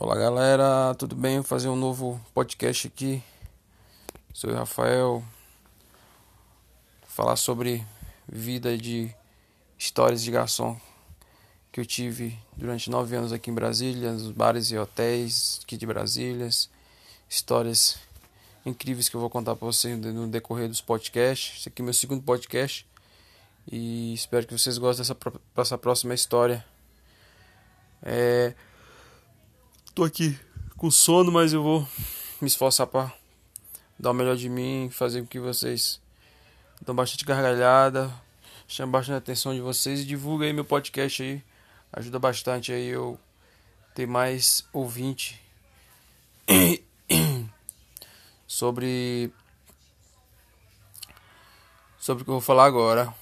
[0.00, 1.38] Olá galera, tudo bem?
[1.38, 3.20] Vou fazer um novo podcast aqui.
[4.32, 5.24] Sou o Rafael.
[7.08, 7.84] Falar sobre
[8.28, 9.12] vida de
[9.76, 10.80] histórias de garçom
[11.72, 15.84] que eu tive durante nove anos aqui em Brasília, nos bares e hotéis aqui de
[15.84, 16.48] Brasília.
[17.28, 17.98] Histórias
[18.64, 21.58] incríveis que eu vou contar para vocês no decorrer dos podcasts.
[21.58, 22.86] Esse aqui é meu segundo podcast.
[23.68, 25.16] E espero que vocês gostem dessa,
[25.56, 26.64] dessa próxima história.
[28.00, 28.54] É,
[29.98, 30.38] Tô aqui
[30.76, 31.80] com sono, mas eu vou
[32.40, 33.12] me esforçar para
[33.98, 36.00] dar o melhor de mim, fazer com que vocês
[36.80, 38.08] dão bastante gargalhada,
[38.68, 41.42] chame bastante a atenção de vocês e divulga aí meu podcast aí.
[41.92, 43.18] Ajuda bastante aí eu
[43.92, 45.42] ter mais ouvinte
[48.46, 49.32] sobre
[51.98, 53.12] sobre o que eu vou falar agora.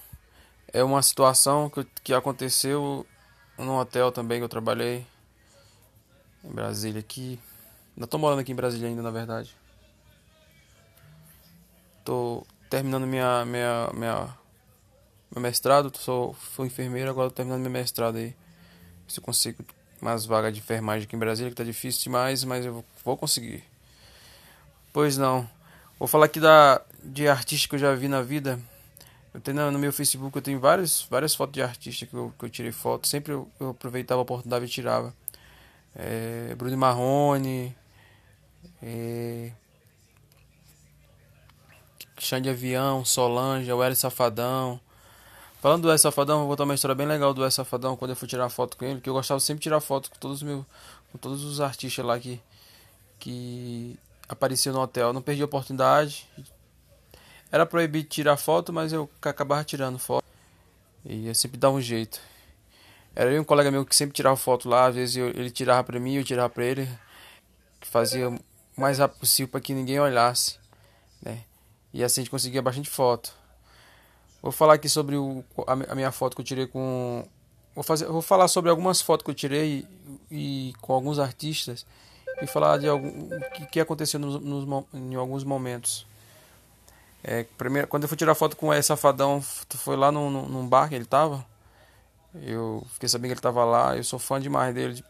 [0.71, 3.07] É uma situação que, que aconteceu
[3.57, 5.07] num hotel também que eu trabalhei
[6.47, 7.39] em Brasília aqui.
[7.97, 9.55] Ainda tô morando aqui em Brasília ainda, na verdade.
[12.05, 14.29] Tô terminando minha minha minha
[15.31, 18.35] meu mestrado, sou sou enfermeiro, agora tô terminando meu mestrado aí.
[19.09, 19.65] Se eu consigo
[20.01, 23.65] umas vagas de enfermagem aqui em Brasília, que tá difícil demais, mas eu vou conseguir.
[24.93, 25.49] Pois não.
[25.99, 28.61] Vou falar aqui da de artista que eu já vi na vida.
[29.33, 32.45] Eu tenho no meu Facebook eu tenho várias várias fotos de artista que eu, que
[32.45, 35.15] eu tirei foto, sempre eu, eu aproveitava a oportunidade e tirava
[35.97, 37.77] é, Bruno Marrone,
[38.83, 39.51] é,
[42.19, 44.81] Chão de Avião, Solange, o Hélio Safadão.
[45.61, 48.17] Falando do Hélio Safadão, vou contar uma história bem legal do Hélio Safadão quando eu
[48.17, 50.43] fui tirar foto com ele, que eu gostava sempre de tirar foto com todos os
[50.43, 50.65] meus,
[51.11, 52.41] com todos os artistas lá que
[53.19, 55.13] que apareciam no hotel.
[55.13, 56.29] Não perdi a oportunidade.
[57.51, 60.25] Era proibido tirar foto, mas eu acabava tirando foto.
[61.05, 62.21] E eu sempre dar um jeito.
[63.17, 65.99] Era um colega meu que sempre tirava foto lá, às vezes eu, ele tirava para
[65.99, 66.87] mim, eu tirava para ele,
[67.81, 68.39] fazia o
[68.77, 70.59] mais rápido possível para que ninguém olhasse,
[71.23, 71.43] né?
[71.95, 73.33] E assim a gente conseguia bastante foto.
[74.43, 77.27] Vou falar aqui sobre o, a, minha foto que eu tirei com
[77.75, 79.87] vou fazer vou falar sobre algumas fotos que eu tirei
[80.31, 81.87] e, e com alguns artistas
[82.43, 86.07] e falar de algum que, que aconteceu nos, nos, em alguns momentos.
[87.25, 90.91] É, primeiro, quando eu fui tirar foto com esse safadão, foi lá num, num bar
[90.91, 91.45] que ele tava.
[92.43, 95.03] Eu fiquei sabendo que ele tava lá, eu sou fã demais dele.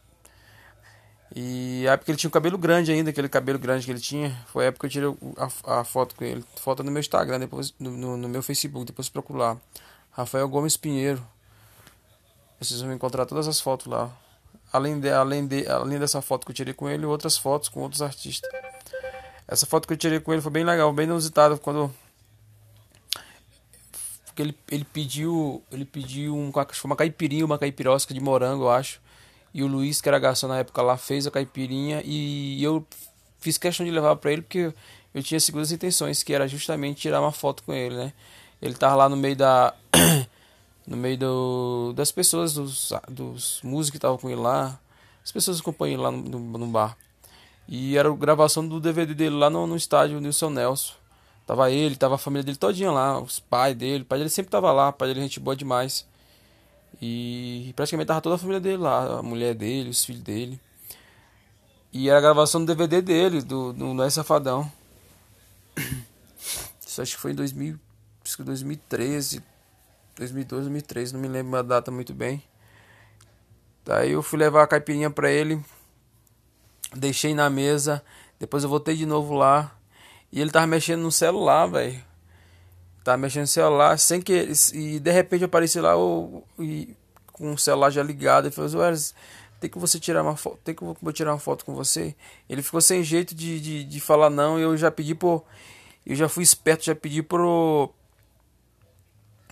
[1.35, 4.37] E a época ele tinha o cabelo grande ainda, aquele cabelo grande que ele tinha.
[4.47, 6.45] Foi a época que eu tirei a, a foto com ele.
[6.57, 9.57] Foto no meu Instagram, depois no, no, no meu Facebook, depois procurar.
[10.11, 11.23] Rafael Gomes Pinheiro.
[12.59, 14.11] Vocês vão encontrar todas as fotos lá.
[14.73, 17.81] Além, de, além, de, além dessa foto que eu tirei com ele, outras fotos com
[17.81, 18.51] outros artistas.
[19.47, 21.57] Essa foto que eu tirei com ele foi bem legal, bem inusitada.
[21.59, 21.93] Quando
[24.37, 26.53] porque ele, ele pediu ele pediu um,
[26.85, 29.01] uma caipirinha, uma caipirosca de morango, eu acho.
[29.55, 32.87] E o Luiz, que era garçom na época lá, fez a caipirinha e eu
[33.41, 34.75] fiz questão de levar para ele porque
[35.15, 38.13] eu tinha segundas intenções, que era justamente tirar uma foto com ele, né?
[38.61, 39.73] Ele tava lá no meio da
[40.87, 44.79] no meio do, das pessoas, dos, dos músicos que estavam com ele lá,
[45.25, 46.95] as pessoas acompanham lá no, no, no, bar.
[47.67, 50.93] E era a gravação do DVD dele lá no, no estádio Nilson Nelson.
[51.47, 54.51] Tava ele, tava a família dele todinha lá, os pais dele, o pai dele sempre
[54.51, 56.05] tava lá, o pai dele é gente boa demais.
[57.01, 60.61] E praticamente tava toda a família dele lá, a mulher dele, os filhos dele.
[61.93, 64.71] E era a gravação do DVD dele, do, do Não é Safadão.
[66.85, 67.79] Isso acho que foi em 2000,
[68.39, 69.43] 2013,
[70.17, 72.43] 2012, 2013, não me lembro a data muito bem.
[73.85, 75.63] Daí eu fui levar a caipirinha pra ele,
[76.95, 78.03] deixei na mesa,
[78.39, 79.73] depois eu voltei de novo lá.
[80.37, 81.99] E ele tava mexendo no celular, velho.
[83.03, 84.53] Tava mexendo no celular sem que.
[84.75, 86.95] E de repente eu apareci lá o, e,
[87.33, 88.45] com o celular já ligado.
[88.45, 89.15] Ele falou: Welles,
[89.59, 90.59] tem que você tirar uma foto.
[90.63, 92.15] Tem que eu tirar uma foto com você.
[92.51, 94.59] Ele ficou sem jeito de, de, de falar não.
[94.59, 95.43] E eu já pedi por.
[96.05, 97.91] Eu já fui esperto, já pedi pro.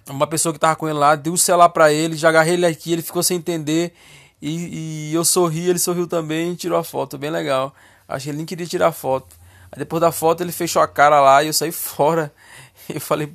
[0.07, 2.67] Uma pessoa que tava com ele lá, dei o celular pra ele, já agarrei ele
[2.67, 3.95] aqui, ele ficou sem entender.
[4.43, 7.75] E, e eu sorri, ele sorriu também e tirou a foto, bem legal.
[8.07, 9.35] Acho que ele nem queria tirar a foto.
[9.75, 12.33] Aí depois da foto ele fechou a cara lá e eu saí fora.
[12.89, 13.35] Eu falei,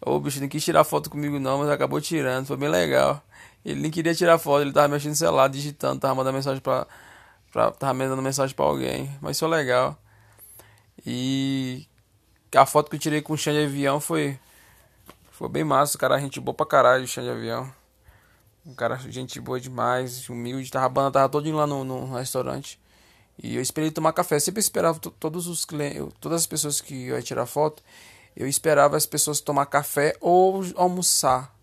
[0.00, 3.20] ô oh, bicho, não quis tirar foto comigo não, mas acabou tirando, foi bem legal.
[3.64, 6.86] Ele nem queria tirar foto, ele tava mexendo no celular, digitando, tava mandando mensagem pra,
[7.50, 7.72] pra.
[7.72, 9.10] Tava mandando mensagem pra alguém.
[9.20, 9.98] Mas foi legal.
[11.04, 11.84] E
[12.54, 14.38] a foto que eu tirei com o chão de avião foi.
[15.32, 17.70] Foi bem massa, o cara, gente boa pra caralho, o chão de avião.
[18.64, 20.70] Um cara, gente boa demais, humilde.
[20.70, 22.78] Tava, a banda tava todinho lá no, no restaurante.
[23.42, 24.36] E eu esperei tomar café.
[24.36, 27.82] Eu sempre esperava todos os clientes, todas as pessoas que iam tirar foto,
[28.34, 31.54] eu esperava as pessoas tomar café ou almoçar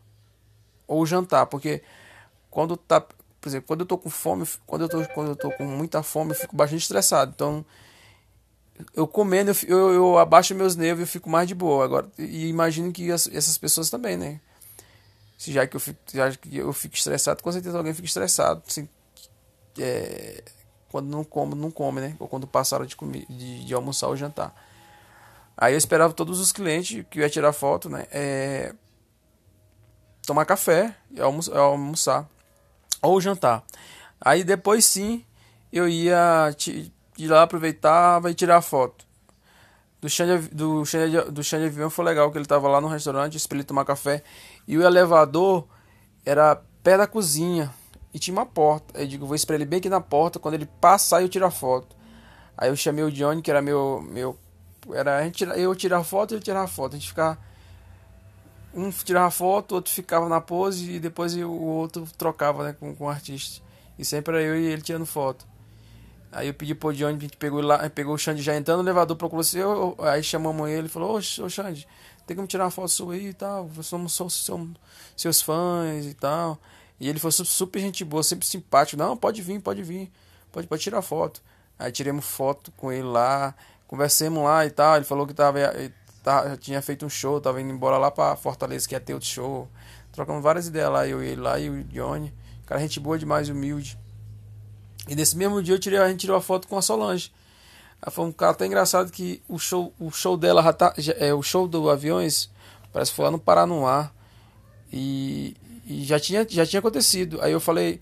[0.88, 1.82] ou jantar, porque
[2.50, 3.06] quando tá
[3.44, 6.02] por exemplo, quando eu tô com fome, quando eu tô, quando eu tô com muita
[6.02, 7.34] fome, eu fico bastante estressado.
[7.36, 7.66] Então,
[8.96, 11.84] eu comendo, eu, eu, eu abaixo meus nervos e fico mais de boa.
[11.84, 14.40] Agora, e imagino que as, essas pessoas também, né?
[15.38, 18.64] Se já que eu fico, já que eu fico estressado, com certeza alguém fica estressado.
[18.66, 18.88] Assim,
[19.78, 20.42] é,
[20.94, 22.16] quando não come, não come, né?
[22.20, 24.54] Ou quando passaram de, comer, de, de almoçar ou jantar.
[25.58, 28.06] Aí eu esperava todos os clientes que ia tirar foto, né?
[28.12, 28.76] É,
[30.24, 32.30] tomar café e almoçar.
[33.02, 33.64] Ou jantar.
[34.22, 35.26] Aí depois sim
[35.72, 36.56] eu ia
[37.18, 39.04] ir lá, aproveitava e tirar foto.
[40.00, 42.68] Do chão de, do chão de, do chão de avião foi legal, que ele tava
[42.68, 44.22] lá no restaurante, ele tomar café.
[44.68, 45.68] E o elevador
[46.24, 47.74] era pé da cozinha
[48.14, 49.00] e tinha uma porta.
[49.00, 51.52] Eu digo, vou esperar ele bem aqui na porta, quando ele passar eu tiro a
[51.52, 51.96] foto.
[52.58, 54.38] Aí eu chamei o Johnny, que era meu, meu
[54.92, 56.96] era a gente, eu tirar foto e ele tirar foto.
[56.96, 57.38] A gente ficava.
[58.76, 63.06] Um tirava foto, outro ficava na pose e depois o outro trocava né, com, com
[63.06, 63.64] o artista.
[64.00, 65.46] E sempre era eu e ele tirando foto.
[66.32, 68.90] Aí eu pedi pro Johnny, a gente pegou, lá, pegou o Xande já entrando no
[68.90, 71.88] elevador, procurou assim, eu, aí chamamos ele e falou, ô Xande,
[72.26, 74.76] tem como tirar uma foto sua aí e tal, somos, somos, somos
[75.16, 76.58] seus fãs e tal.
[77.00, 80.12] E ele foi super gente boa, sempre simpático, não, pode vir, pode vir,
[80.52, 81.42] pode, pode tirar foto.
[81.78, 83.56] Aí tiramos foto com ele lá,
[83.94, 84.96] Conversemos lá e tal.
[84.96, 85.60] Ele falou que tava,
[86.24, 89.30] tava, tinha feito um show, tava indo embora lá pra Fortaleza, que ia ter outro
[89.30, 89.70] show.
[90.12, 92.34] Trocamos várias ideias lá, eu e ele lá e o Johnny.
[92.66, 93.96] Cara, gente boa demais, humilde.
[95.08, 97.32] E nesse mesmo dia eu tirei, a gente tirou a foto com a Solange.
[98.02, 101.14] Ela foi um cara tão engraçado que o show, o show dela já tá, já,
[101.20, 102.50] é, o show do Aviões
[102.92, 104.10] parece que foi lá no Paranoá.
[104.92, 107.42] E, e já, tinha, já tinha acontecido.
[107.42, 108.02] Aí eu falei,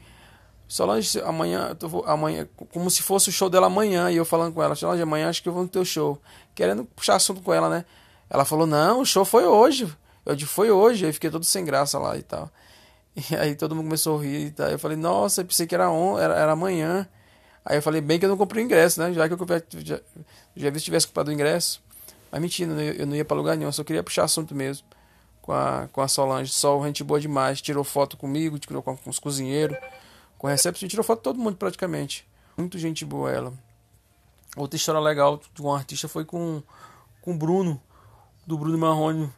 [0.68, 4.64] Solange, amanhã, vou, amanhã, como se fosse o show dela amanhã, e eu falando com
[4.64, 6.22] ela, Solange, amanhã acho que eu vou no teu show.
[6.56, 7.86] Querendo puxar assunto com ela, né?
[8.30, 9.94] Ela falou, não, o show foi hoje.
[10.26, 11.06] Eu disse, foi hoje.
[11.06, 12.50] Aí fiquei todo sem graça lá e tal.
[13.16, 14.70] E aí todo mundo começou a rir e tal.
[14.70, 17.08] Eu falei, nossa, eu pensei que era, on, era, era amanhã.
[17.66, 19.14] Aí eu falei, bem que eu não comprei o ingresso, né?
[19.14, 20.00] Já que eu comprei, já,
[20.56, 21.82] já vi se tivesse comprado o ingresso.
[22.32, 24.88] Mas mentira, eu não ia pra lugar nenhum, eu só queria puxar assunto mesmo.
[25.42, 26.52] Com a, com a Solange.
[26.52, 27.62] Sol, gente boa demais.
[27.62, 29.78] Tirou foto comigo, tirou com, com os cozinheiros
[30.42, 32.28] com a Reception, tirou foto todo mundo praticamente.
[32.58, 33.54] Muito gente boa ela.
[34.58, 36.64] Outra história legal de um artista foi com
[37.22, 37.80] com o Bruno,
[38.48, 39.32] do Bruno Marrone.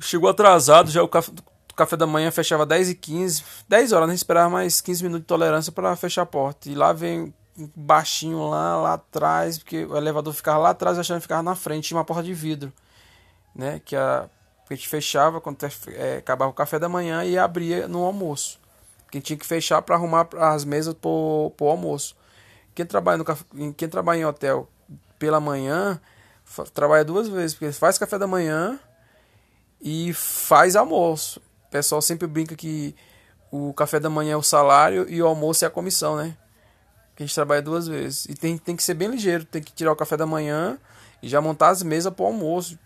[0.00, 4.08] Chegou atrasado, já o café, o café da manhã fechava 10 e 15 10 horas,
[4.08, 4.14] né?
[4.14, 6.70] esperava mais 15 minutos de tolerância para fechar a porta.
[6.70, 7.34] E lá vem
[7.74, 11.88] baixinho lá, lá atrás, porque o elevador ficava lá atrás, achando que ficava na frente,
[11.88, 12.72] tinha uma porta de vidro,
[13.52, 13.80] né?
[13.84, 14.30] Que a,
[14.66, 18.62] que a gente fechava quando é, acabava o café da manhã e abria no almoço
[19.12, 22.16] que tinha que fechar para arrumar as mesas para o almoço.
[22.74, 24.66] Quem trabalha, no, quem trabalha em hotel
[25.18, 26.00] pela manhã
[26.72, 28.80] trabalha duas vezes, porque faz café da manhã
[29.78, 31.40] e faz almoço.
[31.68, 32.96] O pessoal sempre brinca que
[33.50, 36.34] o café da manhã é o salário e o almoço é a comissão, né?
[37.14, 38.24] Que a gente trabalha duas vezes.
[38.24, 40.78] E tem, tem que ser bem ligeiro, tem que tirar o café da manhã
[41.22, 42.78] e já montar as mesas para o almoço.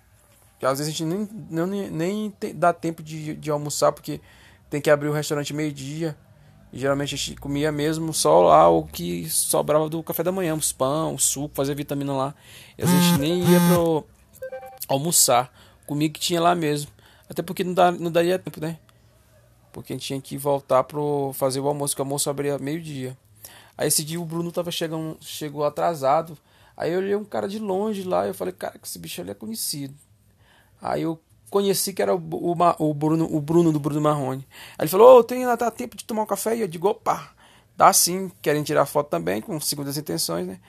[0.58, 4.20] Que às vezes a gente nem, nem, nem dá tempo de, de almoçar, porque
[4.70, 6.16] tem que abrir o restaurante meio-dia.
[6.72, 10.72] Geralmente a gente comia mesmo só lá o que sobrava do café da manhã, os
[10.72, 12.34] pão, o suco, fazer vitamina lá.
[12.76, 14.06] E a gente nem ia pro
[14.88, 15.52] almoçar.
[15.86, 16.90] Comia que tinha lá mesmo.
[17.28, 18.78] Até porque não, dá, não daria tempo, né?
[19.72, 23.16] Porque a gente tinha que voltar pro fazer o almoço, que o almoço abria meio-dia.
[23.76, 26.36] Aí esse dia o Bruno tava chegando, chegou atrasado.
[26.76, 29.20] Aí eu olhei um cara de longe lá e eu falei, cara, que esse bicho
[29.20, 29.94] ali é conhecido.
[30.86, 34.46] Aí eu conheci que era o, o, o, Bruno, o Bruno do Bruno Marrone.
[34.78, 36.56] Aí ele falou, ô, oh, tem ainda tá tempo de tomar um café?
[36.56, 37.30] E eu digo, opa,
[37.76, 40.60] dá sim, querem tirar foto também, com segundas intenções, né?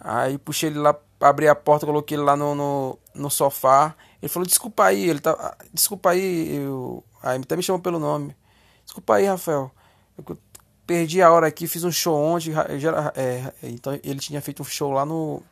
[0.00, 3.94] Aí puxei ele lá, abri a porta, coloquei ele lá no, no, no sofá.
[4.20, 5.56] Ele falou, desculpa aí, ele tá.
[5.72, 7.04] Desculpa aí, eu.
[7.22, 8.36] Aí até me chamou pelo nome.
[8.84, 9.70] Desculpa aí, Rafael.
[10.18, 10.38] Eu
[10.86, 12.52] perdi a hora aqui, fiz um show ontem.
[13.14, 15.42] É, então ele tinha feito um show lá no.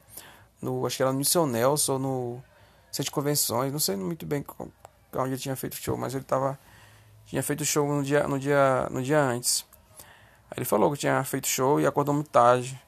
[0.60, 2.42] no acho que era no Seu Nelson, no
[3.02, 4.44] de convenções, não sei muito bem
[5.16, 6.58] onde ele tinha feito show, mas ele tava
[7.26, 9.64] tinha feito show no dia no dia no dia antes.
[10.50, 12.80] Aí ele falou que tinha feito show e acordou muito tarde.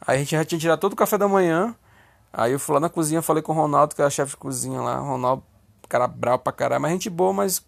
[0.00, 1.74] Aí a gente já tinha tirado todo o café da manhã.
[2.32, 4.80] Aí eu fui lá na cozinha, falei com o Ronaldo, que era chefe de cozinha
[4.80, 4.98] lá.
[4.98, 5.42] Ronaldo,
[5.88, 7.64] cara bravo pra caralho, mas gente boa, mas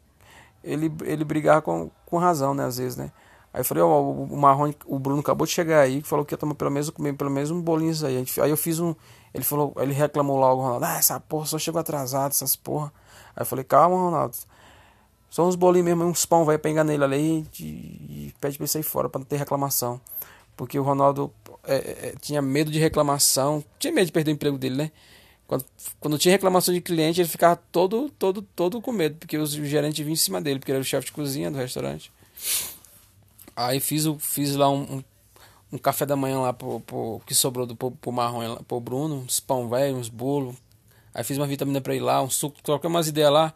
[0.62, 3.10] ele, ele brigava com, com razão, né, às vezes, né.
[3.52, 6.32] Aí eu falei, ó, oh, o Marrone, o Bruno acabou de chegar aí, falou que
[6.34, 8.24] ia tomar pelo menos, comer pelo menos um bolinho aí.
[8.42, 8.94] Aí eu fiz um,
[9.34, 12.92] ele falou, ele reclamou logo, Ronaldo, ah, essa porra só chegou atrasado, essas porra.
[13.34, 14.36] Aí eu falei, calma, Ronaldo.
[15.28, 18.68] Só uns bolinhos mesmo, uns pão, vai pegar nele ali e, e pede pra ele
[18.68, 20.00] sair fora, pra não ter reclamação.
[20.56, 21.32] Porque o Ronaldo
[21.64, 24.92] é, é, é, tinha medo de reclamação, tinha medo de perder o emprego dele, né?
[25.46, 25.64] Quando,
[25.98, 29.98] quando tinha reclamação de cliente, ele ficava todo, todo, todo com medo, porque os gerentes
[29.98, 32.12] vinham em cima dele, porque ele era o chefe de cozinha do restaurante.
[33.66, 35.04] Aí fiz, fiz lá um,
[35.70, 39.16] um, café da manhã lá pro, pro, que sobrou do pro, pro Marrom, pro Bruno,
[39.16, 40.56] uns pão velho, uns bolos.
[41.12, 43.52] Aí fiz uma vitamina pra ir lá, um suco, troquei umas ideias lá.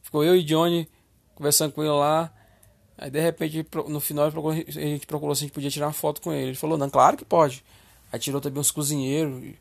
[0.00, 0.88] Ficou eu e Johnny
[1.34, 2.32] conversando com ele lá.
[2.96, 6.22] Aí de repente, no final, a gente procurou se a gente podia tirar uma foto
[6.22, 6.48] com ele.
[6.48, 7.62] Ele falou, não, claro que pode.
[8.10, 9.54] Aí tirou também uns cozinheiros.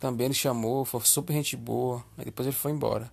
[0.00, 2.04] Também ele chamou, foi super gente boa.
[2.18, 3.08] Aí depois ele foi embora.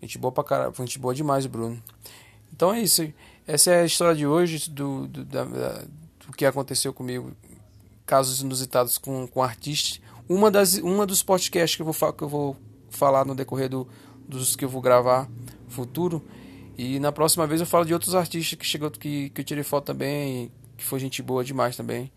[0.00, 1.82] Gente boa pra caralho, gente boa demais, Bruno.
[2.52, 3.02] Então é isso.
[3.46, 7.32] Essa é a história de hoje do, do, da, do que aconteceu comigo.
[8.06, 10.00] Casos inusitados com, com artistas.
[10.28, 12.56] Uma, das, uma dos podcasts que eu vou, que eu vou
[12.88, 13.88] falar no decorrer do,
[14.28, 15.28] dos que eu vou gravar
[15.68, 16.22] futuro.
[16.78, 19.64] E na próxima vez eu falo de outros artistas que chegou que, que eu tirei
[19.64, 22.12] foto também, que foi gente boa demais também.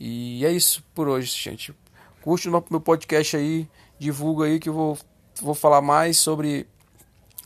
[0.00, 1.74] E é isso por hoje, gente.
[2.22, 4.98] Curte o meu podcast aí, divulga aí que eu vou,
[5.40, 6.66] vou falar mais sobre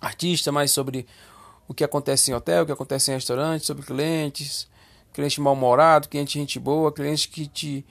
[0.01, 1.07] artista, mais sobre
[1.71, 4.69] o que acontece em hotel, o que acontece em restaurante, sobre clientes,
[5.13, 7.87] cliente mal-humorado, cliente gente boa, cliente que te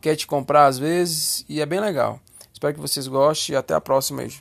[0.00, 2.20] quer te comprar às vezes e é bem legal.
[2.52, 4.32] Espero que vocês gostem e até a próxima aí.